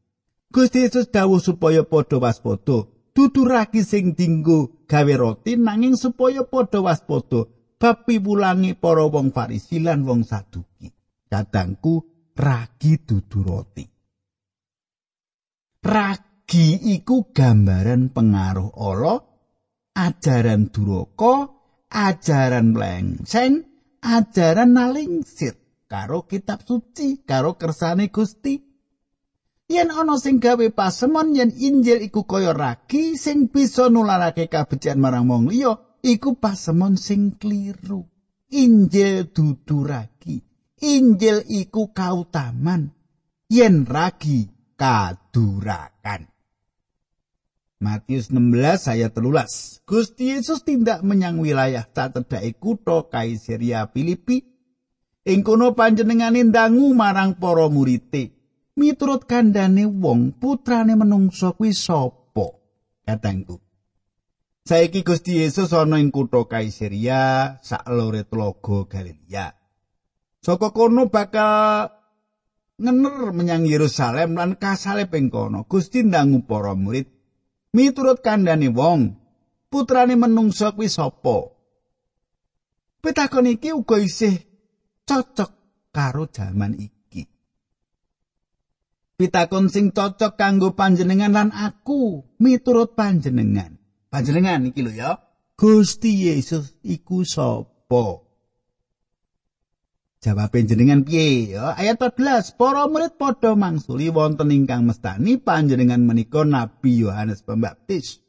Gusti 0.51 0.87
Yesus 0.87 1.11
dawuh 1.11 1.43
supaya 1.43 1.83
padha 1.83 2.23
waspada 2.23 2.87
dudu 3.11 3.43
ragi 3.43 3.83
sing 3.83 4.15
dinggo 4.15 4.87
gawe 4.87 5.15
roti 5.19 5.59
nanging 5.59 5.99
supaya 5.99 6.47
padha 6.47 6.79
waspada 6.79 7.51
bab 7.81 8.07
piwulangi 8.07 8.79
para 8.79 9.11
wong 9.11 9.35
Farisi 9.35 9.83
lan 9.83 10.07
wong 10.07 10.23
saduki. 10.23 10.91
Kadangku 11.27 12.03
ragi 12.39 13.03
dudu 13.03 13.39
roti. 13.43 13.85
Ragi 15.81 16.67
iku 16.95 17.33
gambaran 17.33 18.13
pengaruh 18.13 18.75
Allah 18.77 19.19
ajaran 19.97 20.69
duraka 20.69 21.60
ajaran 21.91 22.73
mlengseng, 22.73 23.67
ajaran 24.01 24.73
nalingsir 24.73 25.59
karo 25.91 26.25
kitab 26.31 26.63
suci, 26.63 27.27
karo 27.27 27.59
kersane 27.59 28.15
Gusti. 28.15 28.63
Yen 29.71 29.91
ana 29.91 30.19
sing 30.19 30.43
gawe 30.43 30.67
pasemon 30.75 31.35
yen 31.35 31.51
Injil 31.55 32.03
iku 32.03 32.27
kaya 32.27 32.51
ragi 32.55 33.15
sing 33.15 33.51
bisa 33.51 33.87
nularake 33.87 34.51
kabecikan 34.51 34.99
marang 34.99 35.31
wong 35.31 35.51
liya, 35.51 35.79
iku 36.03 36.39
pasemon 36.39 36.99
sing 36.99 37.39
kliru. 37.39 38.07
Injil 38.51 39.31
dudu 39.31 39.87
ragi. 39.87 40.43
Injil 40.83 41.47
iku 41.47 41.95
kautaman. 41.95 42.91
Yen 43.47 43.87
ragi 43.87 44.51
kadurakan. 44.75 46.27
Matius 47.81 48.29
16 48.29 48.93
ayat 48.93 49.17
13. 49.17 49.89
Gusti 49.89 50.37
Yesus 50.37 50.69
tindak 50.69 51.01
menyang 51.01 51.41
wilayah 51.41 51.89
cacedhake 51.89 52.61
kutha 52.61 53.09
Kaisaria 53.09 53.89
Filipi. 53.89 54.45
Ing 55.25 55.41
kono 55.41 55.73
panjenengane 55.73 56.45
ndangu 56.45 56.93
marang 56.93 57.41
para 57.41 57.73
murite. 57.73 58.37
Miturut 58.77 59.25
kandhane 59.25 59.89
wong, 59.89 60.37
putrane 60.37 60.93
menungso 60.93 61.57
kuwi 61.57 61.73
sapa? 61.73 62.53
Katangku. 63.09 63.57
Saiki 64.69 65.01
Gusti 65.01 65.41
Yesus 65.41 65.73
ana 65.73 65.97
ing 66.05 66.13
kutha 66.13 66.45
Kaisaria 66.45 67.57
saklore 67.65 68.29
tlaga 68.29 68.85
Galilea. 68.93 69.57
Saka 70.45 70.69
kono 70.77 71.09
bakal 71.09 71.97
ngener 72.77 73.33
menyang 73.33 73.65
Yerusalem 73.65 74.37
lan 74.37 74.61
kasalib 74.61 75.17
ing 75.17 75.33
kono. 75.33 75.65
Gusti 75.65 76.05
ndangu 76.05 76.45
para 76.45 76.77
murid 76.77 77.20
miturut 77.75 78.23
kandhane 78.23 78.69
wong, 78.71 79.15
putrane 79.71 80.15
menungsa 80.19 80.75
kuwi 80.75 80.91
sapa? 80.91 81.51
Pitakon 83.01 83.49
iki 83.49 83.73
uga 83.73 83.97
isih 83.97 84.37
cocok 85.09 85.51
karo 85.89 86.29
jaman 86.29 86.77
iki. 86.77 87.25
Pitakon 89.17 89.73
sing 89.73 89.93
cocok 89.93 90.37
kanggo 90.37 90.77
panjenengan 90.77 91.33
lan 91.33 91.49
aku 91.53 92.25
miturut 92.41 92.93
panjenengan. 92.93 93.81
Panjenengan 94.13 94.69
iki 94.69 94.81
lho 94.85 94.93
ya. 94.93 95.17
Gusti 95.57 96.29
Yesus 96.29 96.77
iku 96.85 97.25
sapa? 97.25 98.30
Jawab 100.21 100.53
panjenengan 100.53 101.01
piye? 101.01 101.57
Ya, 101.57 101.73
ayat 101.73 101.97
14. 101.97 102.53
Para 102.61 102.85
murid 102.93 103.17
padha 103.17 103.57
mangsuli 103.57 104.13
wonten 104.13 104.53
ingkang 104.53 104.85
mestani 104.85 105.41
panjenengan 105.41 106.05
menika 106.05 106.45
Nabi 106.45 107.01
Yohanes 107.01 107.41
Pembaptis. 107.41 108.21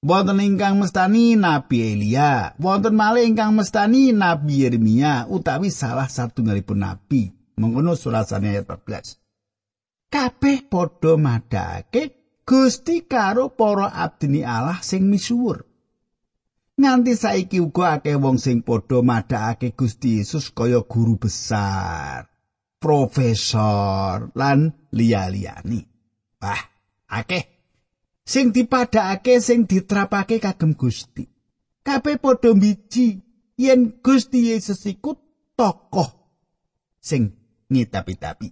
Wonten 0.00 0.40
ingkang 0.40 0.80
mestani 0.80 1.36
Nabi 1.36 1.92
Elia, 1.92 2.56
wonten 2.56 2.96
malih 2.96 3.28
ingkang 3.28 3.52
mestani 3.52 4.16
Nabi 4.16 4.64
Yeremia 4.64 5.28
utawi 5.28 5.68
salah 5.68 6.08
satunggalipun 6.08 6.80
nabi. 6.80 7.36
Mengono 7.60 8.00
surasane 8.00 8.56
ayat 8.56 8.64
14. 8.64 10.08
Kabeh 10.08 10.72
padha 10.72 11.20
madhake 11.20 12.24
Gusti 12.48 13.04
karo 13.04 13.52
para 13.52 13.92
abdini 13.92 14.40
Allah 14.40 14.80
sing 14.80 15.04
misuwur. 15.04 15.68
Nganti 16.74 17.14
saiki 17.14 17.62
uga 17.62 18.02
akeh 18.02 18.18
wong 18.18 18.34
sing 18.34 18.58
padha 18.66 18.98
madhakake 18.98 19.78
Gusti 19.78 20.18
Yesus 20.18 20.50
kaya 20.50 20.82
guru 20.82 21.14
besar, 21.14 22.26
profesor 22.82 24.34
lan 24.34 24.74
liya-liyani. 24.90 25.78
Wah, 26.42 26.62
akeh 27.14 27.46
sing 28.26 28.50
dipadhakake 28.50 29.38
sing 29.38 29.70
ditrapake 29.70 30.42
kagem 30.42 30.74
Gusti. 30.74 31.22
Kabeh 31.86 32.18
padha 32.18 32.50
biji 32.50 33.22
yen 33.54 34.02
Gusti 34.02 34.50
Yesus 34.50 34.82
iku 34.90 35.14
tokoh 35.54 36.10
sing 36.98 37.30
ngitapi-tapi. 37.70 38.50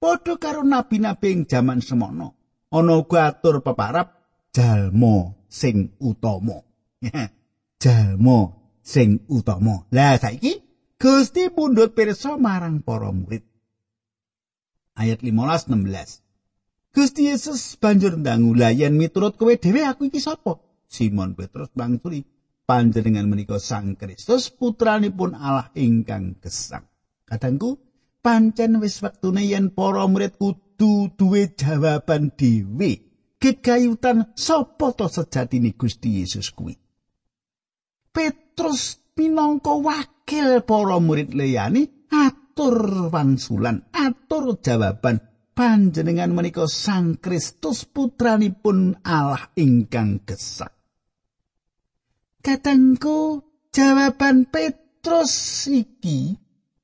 Padha 0.00 0.40
karo 0.40 0.64
nabi-nabi 0.64 1.36
ing 1.36 1.40
jaman 1.44 1.84
semono. 1.84 2.32
ana 2.72 3.00
uga 3.00 3.28
atur 3.32 3.60
peparap 3.60 4.08
jalma 4.56 5.36
sing 5.52 5.92
utama. 6.00 6.64
jalma 7.78 8.52
sing 8.82 9.22
utama. 9.30 9.86
Lah 9.94 10.18
saiki 10.18 10.62
Gusti 10.98 11.46
pundhut 11.54 11.94
pirsa 11.94 12.34
marang 12.34 12.82
para 12.82 13.14
murid. 13.14 13.46
Ayat 14.98 15.22
15 15.22 15.70
16. 15.70 16.26
Gusti 16.90 17.30
Yesus 17.30 17.78
banjur 17.78 18.18
ndangu 18.18 18.58
yen 18.58 18.98
miturut 18.98 19.38
kowe 19.38 19.54
dhewe 19.54 19.86
aku 19.86 20.10
iki 20.10 20.18
sapa? 20.18 20.58
Simon 20.90 21.38
Petrus 21.38 21.70
bangsuli 21.70 22.26
panjenengan 22.66 23.30
menika 23.30 23.62
Sang 23.62 23.94
Kristus 23.94 24.50
putranipun 24.50 25.38
Allah 25.38 25.70
ingkang 25.78 26.42
gesang. 26.42 26.90
Kadangku 27.28 27.78
pancen 28.24 28.82
wis 28.82 28.98
wektune 28.98 29.46
yen 29.46 29.70
para 29.70 30.02
murid 30.10 30.34
kudu 30.34 31.14
duwe 31.14 31.54
jawaban 31.54 32.34
dhewe 32.34 33.06
gegayutan 33.38 34.34
sapa 34.34 34.90
to 34.98 35.06
sejatine 35.06 35.78
Gusti 35.78 36.18
Yesus 36.18 36.50
kuwi 36.50 36.74
Petrus 38.18 38.98
minangka 39.14 39.78
wakil 39.78 40.66
para 40.66 40.98
murid 40.98 41.38
liyane 41.38 42.10
atur 42.10 43.06
wangsulan 43.14 43.86
atur 43.94 44.58
jawaban 44.58 45.22
panjenengan 45.54 46.34
menika 46.34 46.66
Sang 46.66 47.22
Kristus 47.22 47.86
putranipun 47.86 48.98
Allah 49.06 49.54
ingkang 49.54 50.26
gesang 50.26 50.74
Katengku 52.42 53.46
jawaban 53.70 54.50
Petrus 54.50 55.70
iki 55.70 56.34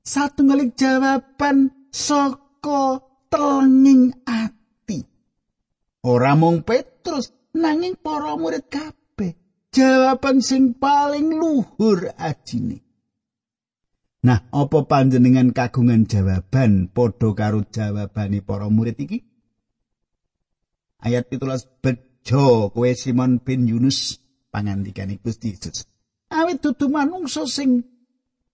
satunggaling 0.05 0.71
jawaban 0.77 1.73
saka 1.89 3.01
telenging 3.27 4.13
ati. 4.23 5.03
Ora 6.05 6.37
mung 6.39 6.61
Petrus 6.63 7.33
nanging 7.55 7.99
para 7.99 8.37
murid 8.39 8.71
kabeh. 8.71 9.04
Jawaban 9.75 10.39
sing 10.39 10.79
paling 10.79 11.35
luhur 11.35 12.15
ajine. 12.15 12.79
Nah, 14.23 14.47
apa 14.47 14.87
panjenengan 14.87 15.51
kagungan 15.51 16.07
jawaban 16.07 16.87
padha 16.95 17.35
karo 17.35 17.67
jawabane 17.67 18.39
para 18.39 18.71
murid 18.71 18.95
iki? 19.03 19.19
Ayat 21.03 21.27
17 21.27 21.83
bejo 21.83 22.71
kowe 22.71 22.89
Simon 22.95 23.43
bin 23.43 23.67
Yunus 23.67 24.15
pangandikane 24.47 25.19
Gusti 25.19 25.51
Yesus. 25.51 25.83
Awit 26.31 26.63
dudu 26.63 26.87
manungsa 26.87 27.43
sing 27.43 27.83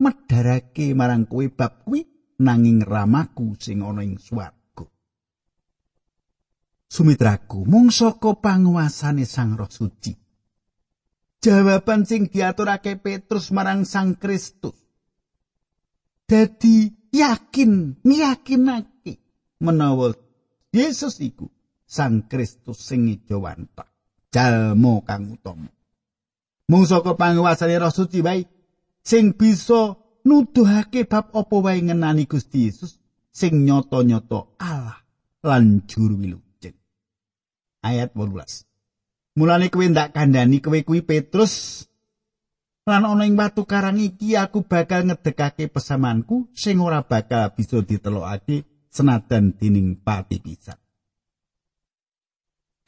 medharake 0.02 0.98
marang 0.98 1.30
kowe 1.30 1.46
bab 1.54 1.86
kuwi 1.86 2.02
nanging 2.42 2.82
ramaku 2.82 3.54
sing 3.62 3.86
ana 3.86 4.02
ing 4.02 4.18
swat. 4.18 4.58
Sumitraku, 6.92 7.64
mung 7.64 7.88
saka 7.88 8.36
panguasane 8.36 9.24
Sang 9.24 9.56
Roh 9.56 9.72
Suci. 9.72 10.21
Jawaban 11.41 12.06
sing 12.06 12.30
diaturake 12.30 13.01
Petrus 13.01 13.49
marang 13.49 13.82
Sang 13.82 14.13
Kristus. 14.21 14.77
Dadi 16.30 16.93
yakin, 17.10 17.97
yakinake 18.06 19.17
menawa 19.58 20.13
Yesus 20.69 21.17
iku 21.17 21.49
Sang 21.89 22.30
Kristus 22.30 22.77
sing 22.77 23.10
ijawanta. 23.10 23.89
Jalmo 24.32 25.01
kang 25.04 25.34
utama. 25.34 25.67
Mung 26.71 26.88
saka 26.88 27.19
panguasane 27.19 27.75
Roh 27.75 27.91
Suci 27.91 28.23
wae 28.23 28.47
sing 29.04 29.36
bisa 29.36 29.99
nuduhake 30.23 31.04
bab 31.04 31.36
apa 31.36 31.56
wae 31.60 31.84
ngenani 31.84 32.30
Gusti 32.32 32.69
Yesus 32.69 33.01
sing 33.34 33.67
nyata-nyata 33.67 34.56
Allah 34.62 35.04
lan 35.43 35.84
juru 35.89 36.15
ayat 37.82 38.13
18. 38.13 38.71
Mulane 39.38 39.72
kowe 39.72 39.88
ndak 39.88 40.12
kandhani 40.12 40.60
kowe 40.60 40.80
kuwi 40.84 41.02
Petrus 41.08 41.86
lan 42.89 43.08
ana 43.08 43.24
ing 43.24 43.39
watu 43.39 43.63
karang 43.63 44.02
iki 44.02 44.36
aku 44.36 44.67
bakal 44.67 45.08
ngedekake 45.08 45.72
pesamanku 45.72 46.52
sing 46.52 46.82
ora 46.84 47.00
bakal 47.06 47.54
bisa 47.56 47.80
ditelokake 47.80 48.67
senadan 48.91 49.56
dening 49.56 49.96
pati 50.04 50.44
pisan. 50.44 50.76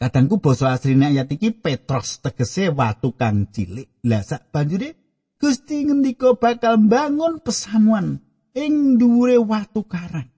Kadangku 0.01 0.43
basa 0.43 0.75
asline 0.75 1.15
ayat 1.15 1.32
iki 1.32 1.56
Petrus 1.56 2.19
tegese 2.19 2.67
watu 2.73 3.15
kang 3.15 3.47
cilik. 3.47 3.88
Lah 4.03 4.19
sak 4.25 4.51
banjure 4.51 4.99
Gusti 5.39 5.88
ngendika 5.88 6.36
bakal 6.36 6.75
bangun 6.79 7.39
pesamuan 7.39 8.19
ing 8.51 8.99
dhuwure 8.99 9.39
watu 9.39 9.84
karang. 9.88 10.34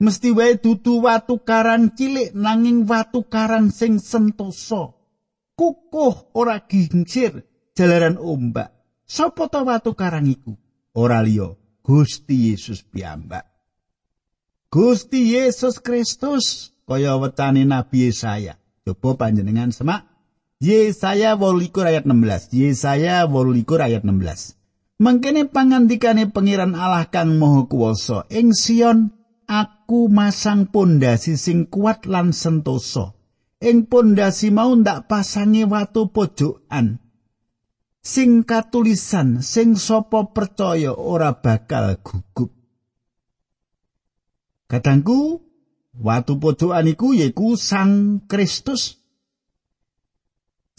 mesti 0.00 0.32
wae 0.32 0.56
dudu 0.56 1.04
watu 1.04 1.44
karang 1.44 1.92
cilik 1.92 2.32
nanging 2.32 2.88
watu 2.88 3.20
karang 3.28 3.68
sing 3.68 4.00
sentosa 4.00 4.96
kukuh 5.60 6.32
ora 6.32 6.64
gingsir 6.64 7.44
jalaran 7.76 8.16
ombak. 8.16 8.72
Sapa 9.04 9.52
ta 9.52 9.60
watu 9.60 9.92
karang 9.92 10.24
iku? 10.24 10.56
Ora 10.96 11.20
liya 11.20 11.52
Gusti 11.84 12.48
Yesus 12.48 12.80
piyambak. 12.80 13.44
Gusti 14.72 15.36
Yesus 15.36 15.84
Kristus 15.84 16.72
kaya 16.88 17.20
wetane 17.20 17.68
Nabi 17.68 18.08
Yesaya. 18.08 18.56
Coba 18.88 19.28
panjenengan 19.28 19.68
semak. 19.68 20.08
Yesaya 20.60 21.36
8 21.40 21.72
ayat 21.88 22.04
16 22.04 22.52
Yesaya 22.52 23.24
8 23.24 23.64
ayat 23.80 24.04
16 24.04 24.60
Mangkene 25.00 25.48
pangandikane 25.48 26.28
pangeran 26.28 26.76
Allah 26.76 27.08
kang 27.08 27.40
Maha 27.40 27.64
Kuwasa 27.64 28.28
ing 28.28 28.52
Sion 28.52 29.08
aku 29.48 30.12
masang 30.12 30.68
pondasi 30.68 31.40
sing 31.40 31.64
kuat 31.64 32.04
lan 32.04 32.36
sentosa. 32.36 33.16
Ing 33.60 33.84
pondasi 33.84 34.48
mau 34.48 34.72
ndak 34.72 35.04
pasangi 35.04 35.68
watu 35.68 36.08
pojokan. 36.08 36.96
Sing 38.00 38.48
katulisan 38.48 39.44
sing 39.44 39.76
sapa 39.76 40.32
percaya 40.32 40.96
ora 40.96 41.36
bakal 41.36 42.00
gugup. 42.00 42.48
Kadangku 44.64 45.44
watu 46.00 46.40
pojokan 46.40 46.88
iku 46.88 47.12
yaiku 47.12 47.60
Sang 47.60 48.24
Kristus. 48.24 48.96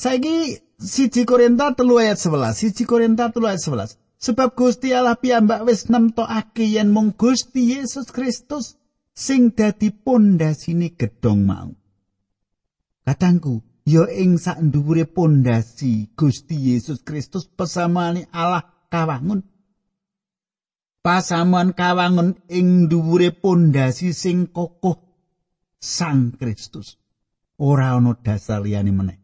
Saiki 0.02 0.58
siji 0.82 1.30
Korinta 1.30 1.78
telu 1.78 2.02
ayat 2.02 2.17
11, 2.17 2.58
siji 2.58 2.89
Korinta 2.89 3.30
telu 3.30 3.46
ayat 3.46 3.62
11. 3.62 4.02
Sebab 4.17 4.58
Gusti 4.58 4.89
Allah 4.94 5.13
piyambak 5.13 5.70
wis 5.70 5.86
nemtokake 5.89 6.65
yen 6.65 6.89
mung 6.89 7.13
Gusti 7.13 7.78
Yesus 7.78 8.10
Kristus 8.10 8.78
sing 9.13 9.54
dadi 9.54 9.94
pondasine 9.94 10.98
gedhong 10.98 11.46
mau. 11.46 11.70
Katangku, 13.02 13.66
ya 13.86 14.06
ing 14.14 14.38
sak 14.38 14.62
dhuwure 14.62 15.10
pondasi 15.10 16.14
Gusti 16.14 16.70
Yesus 16.70 17.02
Kristus 17.02 17.50
pesamane 17.50 18.30
Allah 18.30 18.62
kawangun. 18.94 19.42
Pasamuan 21.02 21.74
kawangun 21.74 22.38
ing 22.46 22.86
dhuwure 22.86 23.34
pondasi 23.34 24.14
sing 24.14 24.46
kokoh 24.54 25.02
Sang 25.82 26.38
Kristus. 26.38 27.02
Ora 27.58 27.98
ana 27.98 28.14
dasar 28.14 28.62
liyane 28.62 28.94
meneh. 28.94 29.18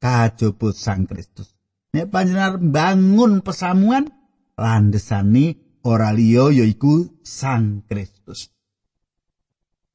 Kajaba 0.00 0.72
Sang 0.72 1.04
Kristus. 1.04 1.52
Nek 1.92 2.08
panjenengan 2.08 2.72
bangun 2.72 3.44
pesamuan 3.44 4.08
landesane 4.56 5.60
ora 5.84 6.08
liya 6.16 6.48
yaiku 6.56 7.20
Sang 7.20 7.84
Kristus. 7.84 8.48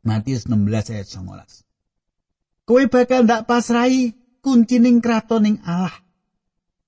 Matius 0.05 0.45
16 0.45 0.93
ayat 0.93 1.09
19 1.09 1.64
kowe 2.65 2.83
bakal 2.89 3.29
ndak 3.29 3.45
pasrai 3.45 4.17
kuncining 4.41 4.99
kratoning 4.99 5.61
Allah. 5.65 5.93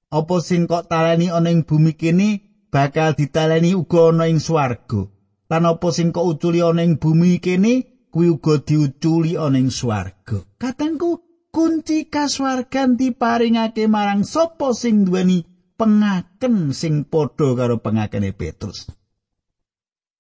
Apa 0.10 0.42
sing 0.42 0.66
kok 0.66 0.90
taleni 0.90 1.30
ana 1.30 1.54
ing 1.54 1.66
bumi 1.66 1.94
kene 1.94 2.42
bakal 2.74 3.14
ditaleni 3.14 3.78
uga 3.78 4.12
ana 4.12 4.26
ing 4.26 4.42
swarga. 4.42 5.06
Lan 5.48 5.64
apa 5.64 5.88
sing 5.94 6.10
kok 6.12 6.26
uculi 6.26 6.60
ana 6.60 6.82
ing 6.84 6.98
bumi 6.98 7.38
kene 7.38 7.86
kuwi 8.12 8.34
uga 8.34 8.60
diuculi 8.62 9.38
ana 9.38 9.58
ing 9.62 9.70
swarga. 9.70 10.44
Katengku 10.58 11.22
kunci 11.54 12.10
kaswargan 12.10 12.98
diparingake 12.98 13.86
marang 13.90 14.26
sapa 14.26 14.74
sing 14.74 15.06
duweni 15.06 15.46
pengaken 15.78 16.74
sing 16.74 17.06
padha 17.06 17.54
karo 17.54 17.78
pengakene 17.78 18.34
Petrus. 18.34 18.90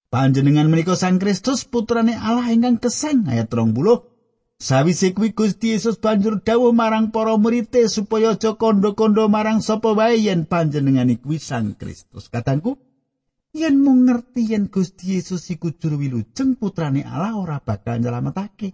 Panjenengan 0.07 0.71
menika 0.71 0.95
Sang 0.95 1.19
Kristus 1.19 1.67
putrane 1.67 2.15
Allah 2.15 2.47
ingkang 2.55 2.79
keseng 2.79 3.27
ayat 3.27 3.51
30 3.51 4.16
Sawise 4.57 5.13
kuwi 5.13 5.37
Gusti 5.37 5.77
Yesus 5.77 6.01
banjur 6.01 6.41
dawuh 6.41 6.73
marang 6.73 7.13
para 7.13 7.37
murid 7.37 7.69
supaya 7.85 8.33
aja 8.33 8.57
kandha-kandha 8.57 9.29
marang 9.29 9.61
sapa 9.61 9.93
wae 9.93 10.17
yen 10.17 10.49
panjenengan 10.49 11.13
kuwi 11.21 11.37
Sang 11.37 11.77
Kristus. 11.77 12.25
Katangku, 12.33 12.73
yen 13.53 13.77
mung 13.77 14.09
ngerti 14.09 14.57
yen 14.57 14.65
Gusti 14.65 15.13
Yesus 15.13 15.45
iku 15.53 15.77
juru 15.77 16.01
wilujeng 16.01 16.57
putrane 16.57 17.05
Allah 17.05 17.37
ora 17.37 17.61
bakal 17.61 18.01
nyelametake. 18.01 18.73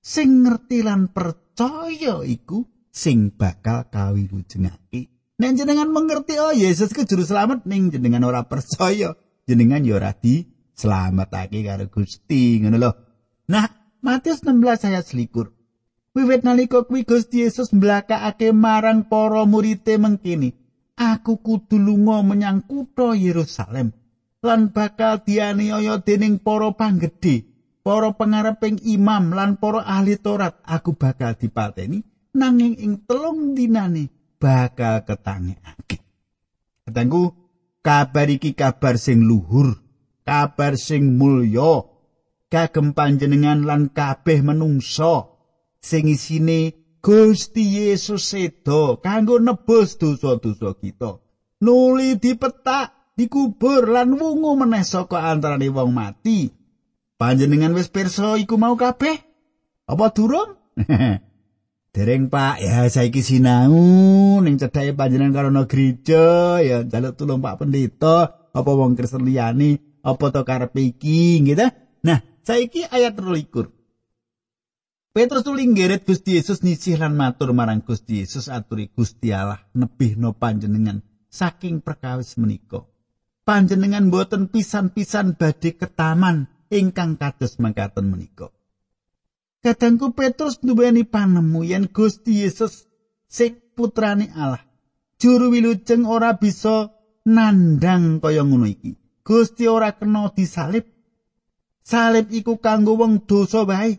Sing 0.00 0.48
ngerti 0.48 0.80
lan 0.80 1.12
percaya 1.12 2.24
iku 2.24 2.64
sing 2.88 3.28
bakal 3.28 3.84
kawilujengake. 3.92 5.12
Nek 5.44 5.52
jenengan 5.52 5.92
mengerti 5.92 6.40
oh 6.40 6.56
Yesus 6.56 6.96
ku 6.96 7.04
juru 7.04 7.20
selamat 7.20 7.68
ning 7.68 7.92
jenengan 7.92 8.24
ora 8.24 8.48
percaya, 8.48 9.12
jenengan 9.44 9.84
ya 9.84 10.00
ora 10.00 10.16
diselametake 10.16 11.68
karo 11.68 11.84
Gusti, 11.92 12.64
ngono 12.64 12.80
lho. 12.80 12.90
Nah, 13.52 13.77
Matius 13.98 14.46
16 14.46 14.88
ayat 14.88 15.04
selikur. 15.10 15.50
Wiwit 16.14 16.46
nalika 16.46 16.86
kuwi 16.86 17.02
Gusti 17.02 17.42
Yesus 17.42 17.74
mblakakake 17.74 18.54
marang 18.54 19.06
para 19.10 19.42
murite 19.46 19.98
mengkini, 19.98 20.54
aku 20.98 21.38
kudu 21.38 21.78
lunga 21.78 22.22
menyang 22.26 22.62
kutha 22.66 23.14
Yerusalem 23.14 23.94
lan 24.42 24.70
bakal 24.70 25.22
dianiaya 25.22 25.98
dening 26.02 26.38
para 26.38 26.70
panggedhe, 26.74 27.46
para 27.82 28.14
pangareping 28.14 28.78
imam 28.86 29.34
lan 29.34 29.58
para 29.58 29.82
ahli 29.82 30.14
Taurat, 30.18 30.62
aku 30.62 30.94
bakal 30.94 31.34
dipateni 31.34 32.02
nanging 32.34 32.78
ing 32.78 32.92
telung 33.02 33.58
dinane 33.58 34.10
bakal 34.38 35.02
ketangekake. 35.02 35.98
Katangku, 36.86 37.34
kabar 37.82 38.30
iki 38.30 38.54
kabar 38.54 38.94
sing 38.94 39.26
luhur, 39.26 39.74
kabar 40.22 40.78
sing 40.78 41.18
mulya, 41.18 41.82
kagem 42.48 42.96
panjenengan 42.96 43.64
lan 43.64 43.92
kabeh 43.92 44.40
menungsa 44.40 45.28
sing 45.78 46.08
isine 46.08 46.74
Gusti 46.98 47.78
Yesus 47.78 48.26
sedo 48.26 48.98
kanggo 48.98 49.38
nebus 49.38 49.96
dosa-dosa 49.96 50.74
kita. 50.76 51.22
Nuli 51.62 52.18
dipetak, 52.18 53.14
dikubur 53.14 53.86
lan 53.86 54.18
wungu 54.18 54.58
meneh 54.58 54.82
saka 54.82 55.30
antarané 55.30 55.70
wong 55.70 55.94
mati. 55.94 56.50
Panjenengan 57.18 57.74
wis 57.74 57.90
pirsa 57.90 58.38
iku 58.38 58.58
mau 58.58 58.78
kabeh? 58.78 59.18
Apa 59.90 60.14
durung? 60.14 60.54
Dereng 61.94 62.30
Pak, 62.30 62.62
ya 62.62 62.86
saiki 62.86 63.24
sinau 63.26 64.38
ning 64.38 64.54
cedhake 64.54 64.94
panjenengan 64.94 65.34
karo 65.34 65.50
gereja 65.66 66.60
ya 66.62 66.86
njaluk 66.86 67.18
tulung 67.18 67.42
Pak 67.42 67.64
Pendeta, 67.64 68.46
apa 68.54 68.70
wong 68.70 68.94
Kristen 68.94 69.26
liyane, 69.26 69.82
apa 70.06 70.24
to 70.30 70.46
karepe 70.46 70.94
iki 70.94 71.42
gitu. 71.42 71.66
Nah, 72.06 72.22
Saiki 72.48 72.80
ayat 72.88 73.12
23. 73.20 73.68
Petrus 75.12 75.44
tuling 75.44 75.76
geret 75.76 76.08
Gusti 76.08 76.40
Yesus 76.40 76.64
nyisih 76.64 76.96
lan 76.96 77.12
matur 77.12 77.52
marang 77.52 77.84
Gusti 77.84 78.24
Yesus 78.24 78.48
aturi 78.48 78.88
Gusti 78.88 79.36
Allah 79.36 79.60
nebihno 79.76 80.32
panjenengan 80.32 81.04
saking 81.28 81.84
perkawis 81.84 82.40
menika. 82.40 82.88
Panjenengan 83.44 84.08
boten 84.08 84.48
pisan-pisan 84.48 85.36
badhe 85.36 85.76
ketaman 85.76 86.48
ingkang 86.72 87.20
kados 87.20 87.60
mangkaten 87.60 88.08
menika. 88.08 88.48
Kadangku 89.60 90.16
Petrus 90.16 90.64
nduweni 90.64 91.04
panemu 91.04 91.68
yen 91.68 91.84
Gusti 91.92 92.48
Yesus 92.48 92.88
sing 93.28 93.60
putrane 93.76 94.32
Allah. 94.32 94.64
Juru 95.20 95.52
wilujeng 95.52 96.08
ora 96.08 96.40
bisa 96.40 96.96
nandang 97.28 98.24
kaya 98.24 98.40
ngono 98.40 98.64
iki. 98.64 98.96
Gusti 99.20 99.68
ora 99.68 99.92
kena 99.92 100.32
disalib 100.32 100.96
Salib 101.88 102.28
iku 102.28 102.60
kanggo 102.60 103.00
wong 103.00 103.24
dosa 103.24 103.64
wae. 103.64 103.96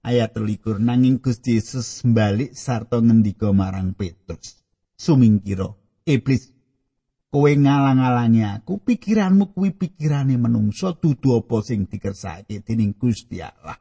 Ayat 0.00 0.32
23 0.32 0.80
nanging 0.80 1.20
Gusti 1.20 1.60
Yesus 1.60 2.00
balik 2.00 2.56
sarta 2.56 2.96
ngendika 3.04 3.52
marang 3.52 3.92
Petrus. 3.92 4.64
Sumingkira, 4.96 5.68
iblis 6.08 6.56
kowe 7.28 7.52
ngalang-alangi 7.52 8.48
aku, 8.48 8.80
pikiranmu 8.80 9.52
kuwi 9.52 9.76
pikirane 9.76 10.40
menungso 10.40 10.96
dudu 10.96 11.36
apa 11.36 11.60
sing 11.60 11.84
dikersake 11.84 12.64
dening 12.64 12.96
Gusti 12.96 13.44
Allah. 13.44 13.76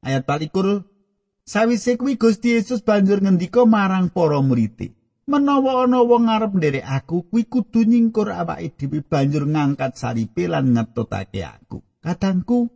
Ayat 0.00 0.24
24 0.24 1.44
Sawise 1.44 2.00
kuwi 2.00 2.16
Gusti 2.16 2.56
Yesus 2.56 2.80
banjur 2.80 3.20
ngendika 3.20 3.68
marang 3.68 4.08
para 4.08 4.40
murid 4.40 4.96
menawa 5.28 5.84
ana 5.84 6.00
wong 6.00 6.28
ngarep 6.28 6.52
nderek 6.56 6.86
aku 6.86 7.28
kuwi 7.28 7.44
kudu 7.50 7.84
nyingkur 7.84 8.32
awake 8.32 8.76
dhewe 8.78 9.04
banjur 9.04 9.44
ngangkat 9.44 9.98
saripe 9.98 10.48
lan 10.48 10.72
ngetutake 10.72 11.44
aku. 11.44 11.82
Kadangku 12.00 12.70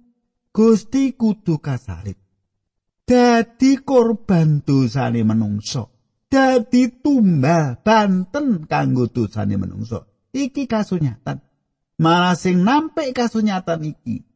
Gusti 0.54 1.18
kudu 1.18 1.58
kasalib 1.58 2.18
dadi 3.04 3.80
korban 3.84 4.64
dosane 4.64 5.22
menungso. 5.22 5.92
Dadi 6.30 6.90
tumbal 7.02 7.78
banten 7.84 8.66
kanggo 8.66 9.06
dosane 9.06 9.54
menungso. 9.54 10.28
Iki 10.34 10.66
kasunyatan. 10.66 11.38
Malah 11.94 12.34
sing 12.34 12.66
nampik 12.66 13.14
kasunyatan 13.14 13.86
iki 13.86 14.26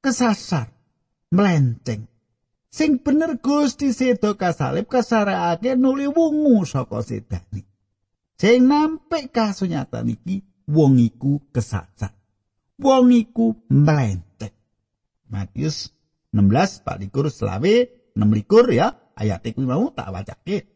kesasar 0.00 0.72
melenceng 1.28 2.08
sing 2.72 3.04
bener 3.04 3.36
Gusti 3.44 3.92
sedo 3.92 4.40
kasalib 4.40 4.88
kasareake 4.88 5.76
nuli 5.76 6.08
wungu 6.08 6.64
saka 6.64 7.04
sedani. 7.04 7.68
Sing 8.40 8.64
nampik 8.66 9.30
kasunyatan 9.30 10.08
iki 10.08 10.40
wong 10.66 10.96
iku 10.98 11.44
kesasar. 11.52 12.16
Wong 12.80 13.12
iku 13.12 13.54
mlentek. 13.68 14.56
Matius 15.28 15.92
16 16.32 16.82
palikur 16.82 17.28
selawe 17.28 17.74
16 18.16 18.72
ya 18.72 18.96
ayat 19.14 19.44
iki 19.44 19.60
mau 19.62 19.92
tak 19.92 20.08
wacake. 20.10 20.66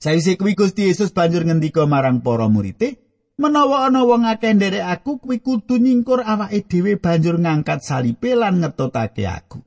Saise 0.00 0.40
kuwi 0.40 0.56
Gusti 0.56 0.88
Yesus 0.88 1.12
banjur 1.12 1.44
ngendika 1.44 1.84
marang 1.84 2.24
para 2.24 2.48
murid 2.48 2.80
Menawa 3.40 3.88
ana 3.88 4.04
wong 4.04 4.28
akeh 4.28 4.52
nderek 4.52 4.84
aku 4.84 5.16
kuwi 5.16 5.40
kudu 5.40 5.80
nyingkur 5.80 6.20
awake 6.20 6.60
dhewe 6.68 7.00
banjur 7.00 7.40
ngangkat 7.40 7.80
salipe 7.80 8.36
lan 8.36 8.60
ngetotake 8.60 9.24
aku. 9.24 9.64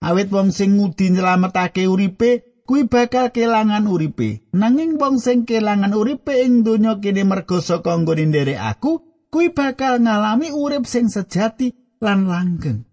Awit 0.00 0.32
wong 0.32 0.48
sing 0.50 0.80
ngudi 0.80 1.12
nyelametake 1.12 1.84
uripe 1.84 2.64
kuwi 2.64 2.88
bakal 2.88 3.28
kelangan 3.34 3.84
uripe. 3.90 4.46
Nanging 4.56 4.96
wong 4.96 5.20
sing 5.20 5.44
kelangan 5.44 5.92
uripe 5.92 6.40
ing 6.40 6.64
donya 6.64 7.02
kene 7.02 7.26
merga 7.28 7.60
saka 7.60 7.98
nggone 8.00 8.24
nderek 8.30 8.60
aku 8.60 8.92
kuwi 9.28 9.52
bakal 9.52 10.00
ngalami 10.00 10.54
urip 10.54 10.88
sing 10.88 11.12
sejati 11.12 11.98
lan 12.00 12.30
langgeng. 12.30 12.86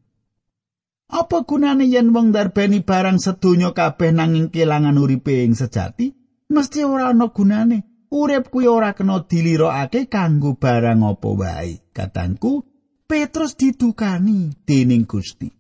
Apa 1.08 1.48
gunane 1.48 1.88
yen 1.88 2.12
wong 2.12 2.36
darbeni 2.36 2.84
barang 2.84 3.22
sedonya 3.24 3.72
kabeh 3.72 4.12
nanging 4.12 4.52
kelangan 4.52 5.00
uripe 5.00 5.48
ing 5.48 5.56
sejati? 5.56 6.12
Mesti 6.52 6.84
ora 6.84 7.16
ana 7.16 7.32
gunane. 7.32 8.10
Urip 8.12 8.52
kuwi 8.52 8.68
ora 8.72 8.96
kena 8.96 9.24
dilirokake 9.24 10.08
kanggo 10.08 10.56
barang 10.56 11.04
apa 11.04 11.30
wae 11.32 11.92
katangku. 11.92 12.64
Petrus 13.08 13.56
didukani 13.56 14.52
dening 14.68 15.08
Gusti 15.08 15.57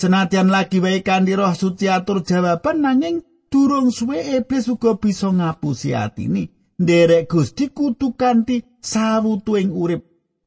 Senadyan 0.00 0.48
lagi 0.48 0.80
wae 0.80 1.04
kanthi 1.04 1.36
roh 1.36 1.52
suci 1.52 1.84
atur 1.92 2.24
jawaban 2.24 2.80
nanging 2.80 3.20
durung 3.52 3.92
suwe 3.92 4.16
iblis 4.40 4.72
uga 4.72 4.96
bisa 4.96 5.28
ngapusi 5.28 5.92
atine. 5.92 6.48
Nderek 6.80 7.28
Gusti 7.28 7.68
kudu 7.68 8.16
kanthi 8.16 8.64
sawutuing 8.80 9.68
urip 9.68 10.00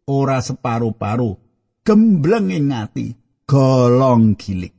ora 0.09 0.41
separo-paro, 0.41 1.37
gembleng 1.85 2.49
ing 2.49 2.73
ati, 2.73 3.13
golong 3.45 4.33
gilik. 4.41 4.73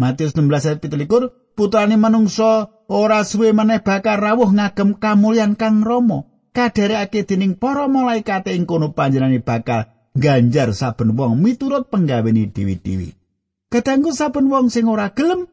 Matius 0.00 0.32
16 0.32 0.48
ayat 0.56 0.80
17 0.80 1.52
putrane 1.52 2.00
manungsa 2.00 2.72
ora 2.88 3.20
suwe 3.28 3.52
maneh 3.52 3.84
bakal 3.84 4.16
rawuh 4.16 4.56
ngagem 4.56 4.96
kamulyan 4.96 5.52
Kang 5.60 5.84
Rama 5.84 6.24
kadherekake 6.56 7.28
dening 7.28 7.60
para 7.60 7.84
malaikat 7.92 8.48
ing 8.48 8.64
kono 8.64 8.96
panjenengane 8.96 9.44
bakal 9.44 9.84
ganjar 10.16 10.72
saben 10.72 11.12
wong 11.12 11.36
miturut 11.44 11.92
penggaweni 11.92 12.48
dewi-dewi 12.48 13.25
kadangku 13.72 14.10
saben 14.14 14.46
wong 14.52 14.68
sing 14.72 14.86
ora 14.86 15.12
gelem 15.16 15.46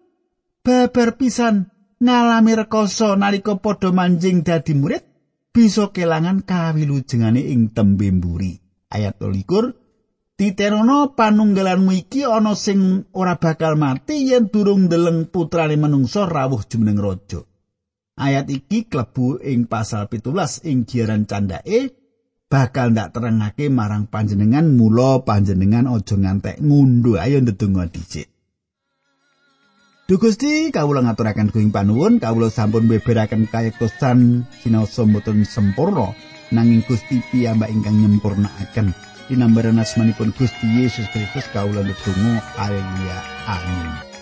babar 0.66 1.20
pisan 1.20 1.70
ngalami 2.00 2.54
rekoso 2.60 3.16
nalika 3.20 3.58
padha 3.60 3.90
manjing 3.92 4.42
dadi 4.48 4.74
murid 4.76 5.04
bisa 5.54 5.94
kelangan 5.94 6.42
kawilujengane 6.44 7.42
ing 7.54 7.72
tembe 7.76 8.10
mburi 8.10 8.58
ayat 8.90 9.18
21 9.22 9.84
Titerono 10.34 11.14
panunggalanmu 11.14 11.94
iki 11.94 12.26
ana 12.26 12.58
sing 12.58 13.06
ora 13.14 13.38
bakal 13.38 13.78
mati 13.78 14.34
yen 14.34 14.50
durung 14.50 14.90
ndeleng 14.90 15.30
putrane 15.30 15.78
manungsa 15.78 16.26
rawuh 16.26 16.66
jumeneng 16.66 16.98
raja. 16.98 17.46
Ayat 18.18 18.50
iki 18.50 18.90
klebu 18.90 19.38
ing 19.46 19.70
pasal 19.70 20.10
17 20.10 20.66
ing 20.66 20.90
giaran 20.90 21.30
candake 21.30 22.03
bakal 22.54 22.94
ndak 22.94 23.18
terangake 23.18 23.74
marang 23.74 24.06
panjenengan 24.06 24.78
mula 24.78 25.26
panjenengan 25.26 25.90
aja 25.90 26.14
ngantek 26.14 26.62
ngunduh. 26.62 27.18
Ayo 27.18 27.42
ndedonga 27.42 27.90
dhisik. 27.90 28.30
Duh 30.06 30.22
Gusti 30.22 30.70
kawula 30.70 31.02
ngaturaken 31.02 31.50
kuing 31.50 31.74
panuwun. 31.74 32.22
Kawula 32.22 32.54
sampun 32.54 32.86
beberaken 32.86 33.50
kayektosan 33.50 34.46
sinaosa 34.62 35.10
mboten 35.10 35.50
sempurna. 35.50 36.14
Nanging 36.54 36.86
Gusti 36.86 37.26
piyambak 37.34 37.74
ingkang 37.74 37.98
nyempurnakaken 37.98 38.94
dinambaran 39.26 39.82
asmanipun 39.82 40.30
Gusti 40.38 40.86
Yesus 40.86 41.10
Kristus 41.10 41.50
kawula 41.50 41.82
ndedonga. 41.82 42.38
Haleluya. 42.54 43.18
Amin 43.50 44.13